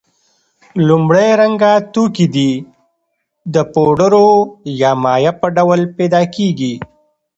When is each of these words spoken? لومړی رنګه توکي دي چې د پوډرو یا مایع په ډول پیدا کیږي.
لومړی 0.87 1.29
رنګه 1.41 1.71
توکي 1.93 2.27
دي 2.35 2.51
چې 2.59 2.65
د 3.53 3.55
پوډرو 3.73 4.27
یا 4.81 4.91
مایع 5.03 5.33
په 5.41 5.47
ډول 5.57 5.81
پیدا 5.97 6.21
کیږي. 6.35 6.73